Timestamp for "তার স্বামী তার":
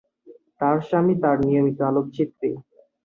0.59-1.37